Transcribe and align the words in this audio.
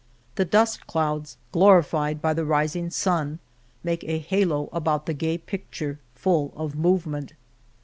The 0.33 0.45
dust 0.45 0.87
clouds, 0.87 1.37
glorified 1.51 2.23
by 2.23 2.33
the 2.33 2.43
rising 2.43 2.89
sun, 2.89 3.37
make 3.83 4.03
a 4.05 4.17
halo 4.17 4.67
about 4.73 5.05
the 5.05 5.13
gay 5.13 5.37
picture 5.37 5.99
full 6.15 6.51
of 6.57 6.73
movement. 6.73 7.33